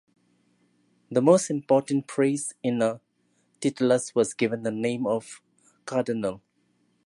The 1.11 1.21
most 1.21 1.51
important 1.51 2.07
priest 2.07 2.55
in 2.63 2.81
a 2.81 3.01
titulus 3.59 4.15
was 4.15 4.33
given 4.33 4.63
the 4.63 4.71
name 4.71 5.05
of 5.05 5.43
Cardinal. 5.85 6.41